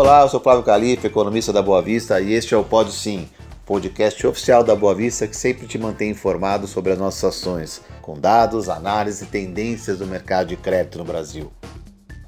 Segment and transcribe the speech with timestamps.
[0.00, 3.28] Olá, eu sou Flávio Calife, economista da Boa Vista, e este é o Pode Sim,
[3.66, 8.14] podcast oficial da Boa Vista que sempre te mantém informado sobre as nossas ações, com
[8.14, 11.50] dados, análises e tendências do mercado de crédito no Brasil.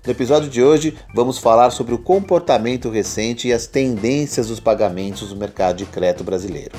[0.04, 5.28] No episódio de hoje, vamos falar sobre o comportamento recente e as tendências dos pagamentos
[5.28, 6.76] do mercado de crédito brasileiro.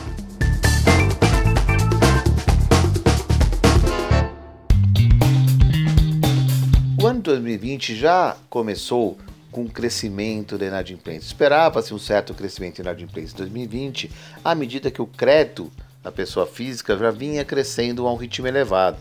[7.01, 9.17] O ano de 2020 já começou
[9.51, 11.27] com o crescimento da inadimplência.
[11.27, 14.09] Esperava-se um certo crescimento da inadimplência em 2020,
[14.43, 18.97] à medida que o crédito da pessoa física já vinha crescendo a um ritmo elevado.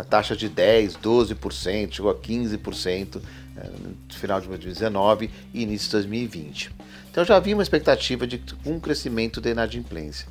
[0.00, 3.20] A taxa de 10, 12%, chegou a 15%
[3.56, 3.70] eh,
[4.08, 6.70] no final de 2019 e início de 2020.
[7.10, 10.26] Então já havia uma expectativa de um crescimento da inadimplência.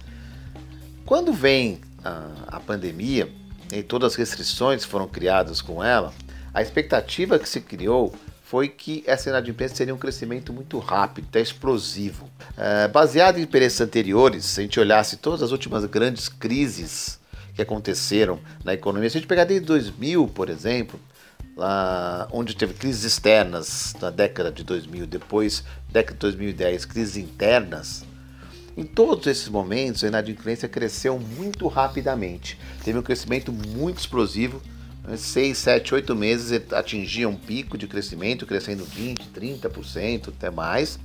[1.06, 3.30] Quando vem a, a pandemia
[3.72, 6.14] e todas as restrições foram criadas com ela,
[6.54, 8.14] a expectativa que se criou
[8.54, 12.30] foi que essa inadimplência seria um crescimento muito rápido, até explosivo.
[12.56, 17.20] É, baseado em experiências anteriores, se a gente olhasse todas as últimas grandes crises
[17.56, 21.00] que aconteceram na economia, se a gente pegar desde 2000, por exemplo,
[21.58, 28.06] lá onde teve crises externas na década de 2000, depois década de 2010, crises internas,
[28.78, 32.60] em todos esses momentos a inadimplência cresceu muito rapidamente.
[32.84, 34.62] Teve um crescimento muito explosivo,
[35.18, 40.98] seis, sete, oito meses atingia um pico de crescimento, crescendo 20, 30%, até mais,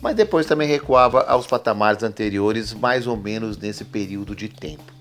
[0.00, 4.92] mas depois também recuava aos patamares anteriores, mais ou menos nesse período de tempo.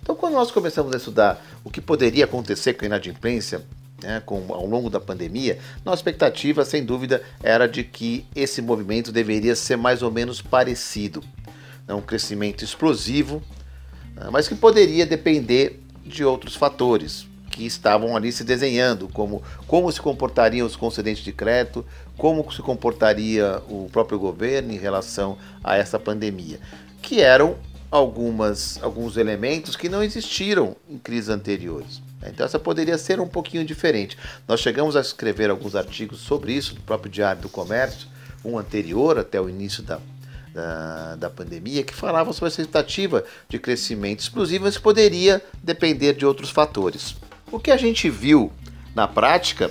[0.00, 3.62] Então, quando nós começamos a estudar o que poderia acontecer com a inadimplência
[4.02, 9.12] né, com, ao longo da pandemia, nossa expectativa, sem dúvida, era de que esse movimento
[9.12, 11.22] deveria ser mais ou menos parecido.
[11.86, 13.42] Né, um crescimento explosivo,
[14.14, 17.27] né, mas que poderia depender de outros fatores,
[17.58, 21.84] que estavam ali se desenhando, como como se comportariam os concedentes de crédito,
[22.16, 26.60] como se comportaria o próprio governo em relação a essa pandemia,
[27.02, 27.56] que eram
[27.90, 32.00] algumas alguns elementos que não existiram em crises anteriores.
[32.24, 34.16] Então essa poderia ser um pouquinho diferente.
[34.46, 38.06] Nós chegamos a escrever alguns artigos sobre isso no próprio Diário do Comércio,
[38.44, 39.98] um anterior até o início da,
[40.54, 46.24] da, da, pandemia, que falava sobre a expectativa de crescimento explosivo, mas poderia depender de
[46.24, 47.16] outros fatores.
[47.50, 48.52] O que a gente viu
[48.94, 49.70] na prática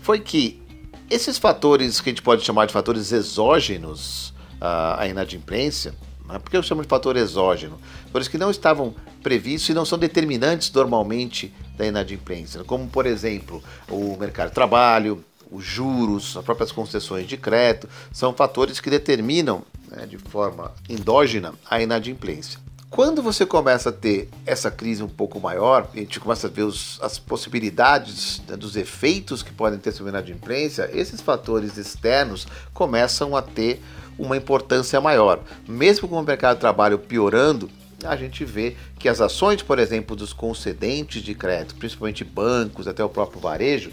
[0.00, 0.62] foi que
[1.10, 5.94] esses fatores que a gente pode chamar de fatores exógenos à inadimplência,
[6.26, 6.38] né?
[6.38, 7.78] por que eu chamo de fator exógeno?
[8.06, 13.62] Fatores que não estavam previstos e não são determinantes normalmente da inadimplência, como por exemplo
[13.90, 19.62] o mercado de trabalho, os juros, as próprias concessões de crédito, são fatores que determinam
[19.90, 22.58] né, de forma endógena a inadimplência.
[22.90, 26.62] Quando você começa a ter essa crise um pouco maior, a gente começa a ver
[26.62, 32.46] os, as possibilidades né, dos efeitos que podem ter sobre a inadimplência, esses fatores externos
[32.72, 33.82] começam a ter
[34.18, 35.40] uma importância maior.
[35.68, 37.70] Mesmo com o mercado de trabalho piorando,
[38.02, 43.04] a gente vê que as ações, por exemplo, dos concedentes de crédito, principalmente bancos, até
[43.04, 43.92] o próprio varejo,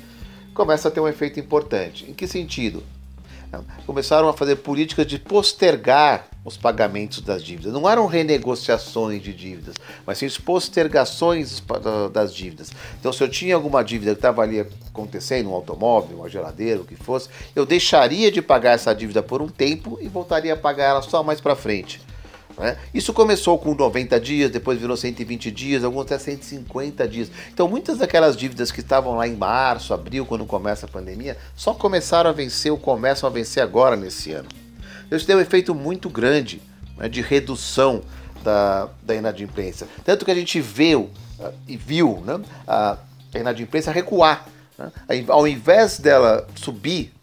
[0.54, 2.10] começam a ter um efeito importante.
[2.10, 2.82] Em que sentido?
[3.86, 7.74] Começaram a fazer políticas de postergar os pagamentos das dívidas.
[7.74, 11.62] Não eram renegociações de dívidas, mas sim postergações
[12.14, 12.72] das dívidas.
[13.00, 16.86] Então, se eu tinha alguma dívida que estava ali acontecendo, um automóvel, uma geladeira, o
[16.86, 20.86] que fosse, eu deixaria de pagar essa dívida por um tempo e voltaria a pagar
[20.86, 22.00] ela só mais para frente.
[22.58, 22.78] Né?
[22.94, 27.32] Isso começou com 90 dias, depois virou 120 dias, alguns até 150 dias.
[27.54, 31.74] Então, muitas daquelas dívidas que estavam lá em março, abril, quando começa a pandemia, só
[31.74, 34.48] começaram a vencer ou começam a vencer agora nesse ano.
[35.12, 36.62] Isso deu um efeito muito grande
[36.98, 38.02] né, de redução
[38.44, 39.88] da, da inadimplência.
[40.04, 42.98] Tanto que a gente viu uh, e viu né, a
[43.34, 44.48] inadimplência recuar.
[44.78, 44.92] Né?
[45.28, 47.15] Ao invés dela subir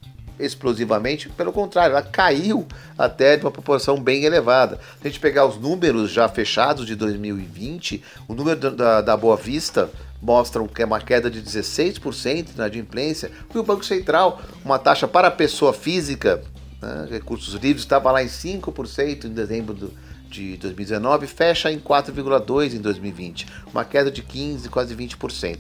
[0.45, 2.67] explosivamente, pelo contrário, ela caiu
[2.97, 4.79] até de uma proporção bem elevada.
[5.01, 9.37] Se a gente pegar os números já fechados de 2020, o número da, da Boa
[9.37, 9.91] Vista
[10.23, 15.09] mostram que é uma queda de 16% na adimplência, e o Banco Central, uma taxa
[15.09, 16.43] para a pessoa física,
[16.81, 19.93] né, recursos livres, estava lá em 5% em dezembro do,
[20.31, 25.59] de 2019, fecha em 4,2% em 2020, uma queda de 15%, quase 20%.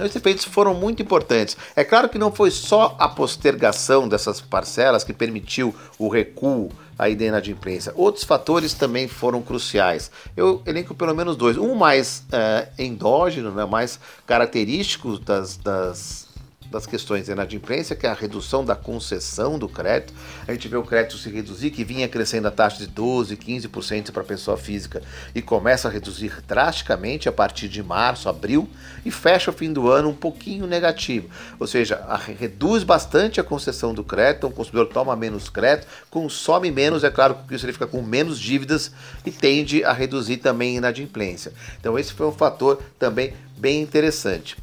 [0.00, 1.58] Então, esses efeitos foram muito importantes.
[1.76, 7.14] É claro que não foi só a postergação dessas parcelas que permitiu o recuo aí
[7.14, 7.92] da inadimplência.
[7.94, 10.10] Outros fatores também foram cruciais.
[10.34, 11.58] Eu elenco pelo menos dois.
[11.58, 16.29] Um mais é, endógeno, né, mais característico das, das
[16.70, 20.14] das questões da inadimplência, que é a redução da concessão do crédito.
[20.46, 24.12] A gente vê o crédito se reduzir, que vinha crescendo a taxa de 12%, 15%
[24.12, 25.02] para a pessoa física
[25.34, 28.68] e começa a reduzir drasticamente a partir de março, abril
[29.04, 31.28] e fecha o fim do ano um pouquinho negativo.
[31.58, 35.88] Ou seja, a, reduz bastante a concessão do crédito, então o consumidor toma menos crédito,
[36.08, 38.92] consome menos, é claro que isso ele fica com menos dívidas
[39.26, 41.52] e tende a reduzir também a inadimplência.
[41.80, 44.56] Então esse foi um fator também bem interessante.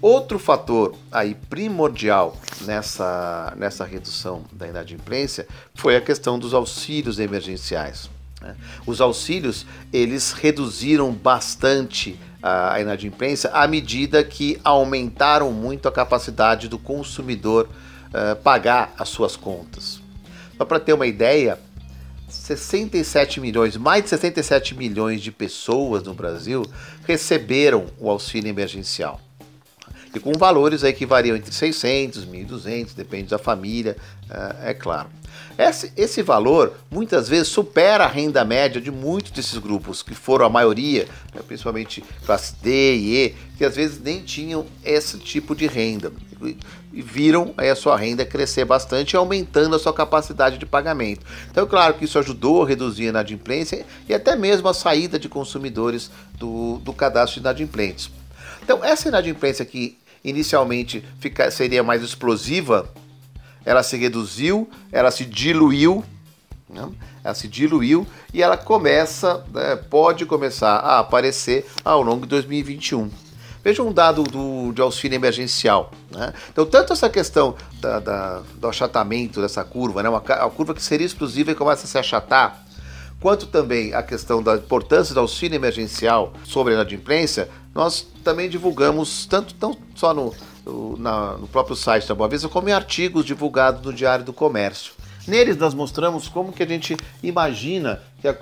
[0.00, 8.10] Outro fator aí primordial nessa, nessa redução da inadimplência foi a questão dos auxílios emergenciais.
[8.42, 8.54] Né?
[8.86, 16.78] Os auxílios eles reduziram bastante a inadimplência à medida que aumentaram muito a capacidade do
[16.78, 17.66] consumidor
[18.08, 20.00] uh, pagar as suas contas.
[20.56, 21.58] Só para ter uma ideia,
[22.28, 26.62] 67 milhões, mais de 67 milhões de pessoas no Brasil
[27.06, 29.20] receberam o auxílio emergencial
[30.16, 33.96] e com valores aí que variam entre 600 e 1.200, depende da família,
[34.30, 35.08] é, é claro.
[35.58, 40.46] Esse, esse valor muitas vezes supera a renda média de muitos desses grupos, que foram
[40.46, 45.54] a maioria, né, principalmente classe D e E, que às vezes nem tinham esse tipo
[45.54, 46.10] de renda.
[46.92, 51.26] E viram aí a sua renda crescer bastante, aumentando a sua capacidade de pagamento.
[51.50, 55.18] Então, é claro que isso ajudou a reduzir a inadimplência e até mesmo a saída
[55.18, 58.10] de consumidores do, do cadastro de inadimplentes.
[58.62, 62.88] Então, essa inadimplência que inicialmente fica, seria mais explosiva,
[63.64, 66.04] ela se reduziu, ela se diluiu,
[66.68, 66.88] né?
[67.24, 73.10] ela se diluiu e ela começa, né, pode começar a aparecer ao longo de 2021.
[73.62, 75.90] Veja um dado do, de auxílio emergencial.
[76.10, 76.32] Né?
[76.52, 80.08] Então, tanto essa questão da, da, do achatamento dessa curva, né?
[80.08, 82.64] uma, a curva que seria explosiva e começa a se achatar,
[83.20, 89.26] quanto também a questão da importância do auxílio emergencial sobre a inadimplência, nós também divulgamos,
[89.26, 89.54] tanto
[89.94, 90.34] só no,
[90.64, 94.32] no, na, no próprio site da Boa Vista, como em artigos divulgados no Diário do
[94.32, 94.94] Comércio.
[95.28, 98.34] Neles nós mostramos como que a gente imagina que a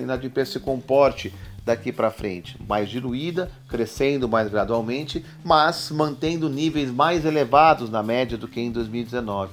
[0.00, 1.34] inadimplência se comporte
[1.64, 8.38] daqui para frente, mais diluída, crescendo mais gradualmente, mas mantendo níveis mais elevados na média
[8.38, 9.50] do que em 2019,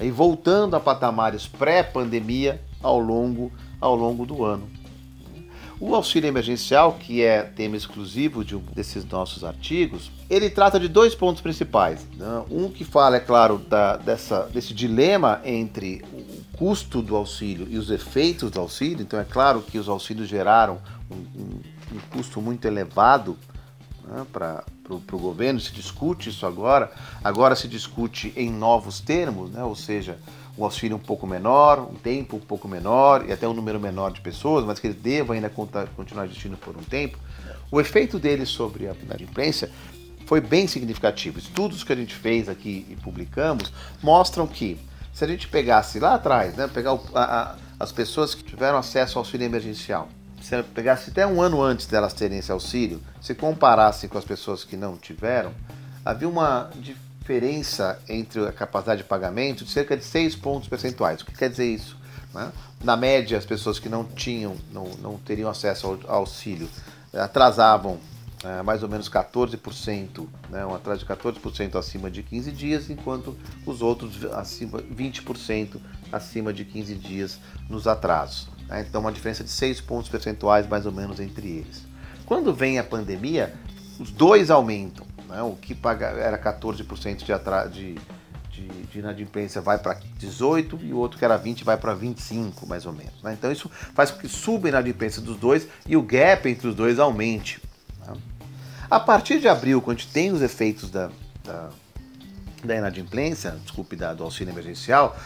[0.00, 4.79] e voltando a patamares pré-pandemia ao longo ao longo do ano.
[5.80, 10.88] O auxílio emergencial, que é tema exclusivo de um desses nossos artigos, ele trata de
[10.88, 12.06] dois pontos principais.
[12.16, 12.44] Né?
[12.50, 17.78] Um que fala, é claro, da, dessa, desse dilema entre o custo do auxílio e
[17.78, 19.00] os efeitos do auxílio.
[19.00, 20.78] Então, é claro que os auxílios geraram
[21.10, 21.60] um, um,
[21.94, 23.38] um custo muito elevado
[24.06, 25.58] né, para o governo.
[25.60, 26.92] Se discute isso agora.
[27.24, 29.64] Agora se discute em novos termos, né?
[29.64, 30.18] ou seja,
[30.58, 34.10] um auxílio um pouco menor, um tempo um pouco menor e até um número menor
[34.10, 37.18] de pessoas, mas que ele deva ainda continuar existindo por um tempo,
[37.70, 39.70] o efeito dele sobre a inadimplência
[40.26, 41.38] foi bem significativo.
[41.38, 44.78] Estudos que a gente fez aqui e publicamos mostram que
[45.12, 48.78] se a gente pegasse lá atrás, né, pegar o, a, a, as pessoas que tiveram
[48.78, 50.08] acesso ao auxílio emergencial,
[50.40, 54.64] se pegasse até um ano antes delas terem esse auxílio, se comparasse com as pessoas
[54.64, 55.52] que não tiveram,
[56.04, 61.20] havia uma diferença diferença entre a capacidade de pagamento de cerca de 6 pontos percentuais.
[61.20, 61.96] O que quer dizer isso?
[62.34, 62.50] Né?
[62.82, 66.68] Na média, as pessoas que não tinham, não, não teriam acesso ao auxílio,
[67.14, 68.00] atrasavam
[68.42, 73.36] é, mais ou menos 14%, né, um atraso de 14% acima de 15 dias, enquanto
[73.64, 75.76] os outros acima 20%
[76.10, 77.38] acima de 15 dias
[77.68, 78.48] nos atrasos.
[78.66, 78.84] Né?
[78.88, 81.82] Então, uma diferença de 6 pontos percentuais mais ou menos entre eles.
[82.26, 83.54] Quando vem a pandemia,
[84.00, 85.06] os dois aumentam.
[85.30, 85.40] Né?
[85.42, 87.94] O que paga, era 14% de, atra, de,
[88.50, 92.66] de, de inadimplência vai para 18% e o outro que era 20% vai para 25%,
[92.66, 93.22] mais ou menos.
[93.22, 93.34] Né?
[93.34, 96.74] Então isso faz com que suba a inadimplência dos dois e o gap entre os
[96.74, 97.62] dois aumente.
[98.06, 98.14] Né?
[98.90, 101.10] A partir de abril, quando a gente tem os efeitos da,
[101.44, 101.70] da,
[102.64, 105.16] da inadimplência, desculpe, da, do auxílio emergencial,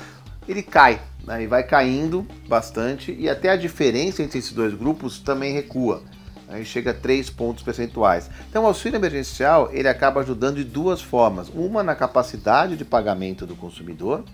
[0.47, 1.43] ele cai, né?
[1.43, 6.03] e vai caindo bastante, e até a diferença entre esses dois grupos também recua
[6.49, 8.31] aí chega a 3 pontos percentuais.
[8.49, 11.49] Então o auxílio emergencial ele acaba ajudando de duas formas.
[11.49, 14.25] Uma na capacidade de pagamento do consumidor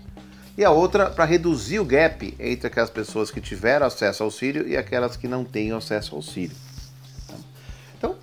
[0.57, 4.67] e a outra para reduzir o gap entre aquelas pessoas que tiveram acesso ao auxílio
[4.67, 6.55] e aquelas que não têm acesso ao auxílio.
[7.97, 8.15] Então,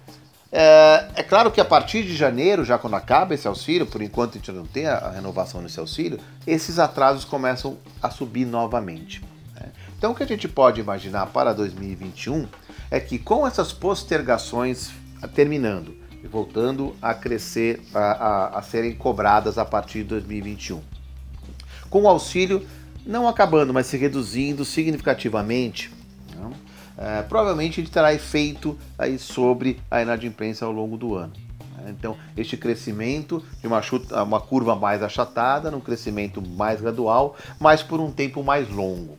[0.52, 4.32] é, é, claro que a partir de janeiro, já quando acaba esse auxílio, por enquanto
[4.32, 9.22] a gente não tem a, renovação desse auxílio, esses atrasos começam a subir novamente.
[9.54, 9.68] Né?
[9.96, 12.46] Então, o que a gente pode imaginar para 2021
[12.90, 14.90] é que com essas postergações
[15.34, 20.80] terminando e voltando a crescer, a, a, a serem cobradas a partir de 2021,
[21.90, 22.66] com o auxílio
[23.06, 25.90] não acabando, mas se reduzindo significativamente,
[26.98, 31.32] é, provavelmente ele terá efeito aí sobre a inadimplência ao longo do ano.
[31.88, 37.82] Então, este crescimento de uma, chuta, uma curva mais achatada, num crescimento mais gradual, mas
[37.82, 39.16] por um tempo mais longo.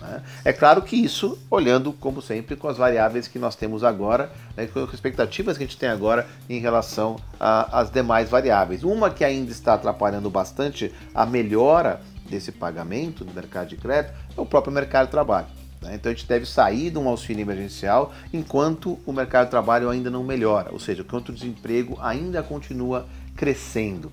[0.00, 0.22] Né?
[0.44, 4.66] É claro que isso, olhando, como sempre, com as variáveis que nós temos agora, né,
[4.66, 8.82] com as expectativas que a gente tem agora em relação às demais variáveis.
[8.82, 14.40] Uma que ainda está atrapalhando bastante a melhora desse pagamento do mercado de crédito é
[14.40, 15.46] o próprio mercado de trabalho.
[15.82, 15.94] Né?
[15.94, 20.10] Então a gente deve sair de um auxílio emergencial enquanto o mercado de trabalho ainda
[20.10, 24.12] não melhora, ou seja, enquanto o desemprego ainda continua crescendo.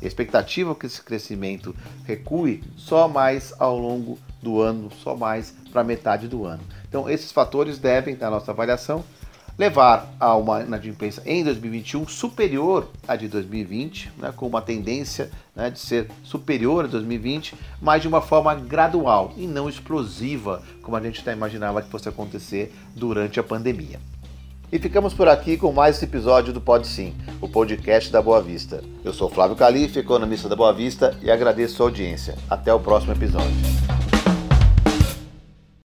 [0.00, 1.74] A expectativa é que esse crescimento
[2.04, 6.62] recue só mais ao longo do ano, só mais para metade do ano.
[6.88, 9.04] Então, esses fatores devem, na nossa avaliação,
[9.58, 15.68] levar a uma inadimplência em 2021 superior à de 2020, né, com uma tendência né,
[15.68, 21.00] de ser superior a 2020, mas de uma forma gradual e não explosiva, como a
[21.00, 23.98] gente já imaginava que fosse acontecer durante a pandemia.
[24.70, 28.42] E ficamos por aqui com mais esse episódio do Pode Sim, o podcast da Boa
[28.42, 28.82] Vista.
[29.04, 32.36] Eu sou Flávio Calife, economista da Boa Vista, e agradeço a audiência.
[32.50, 33.95] Até o próximo episódio.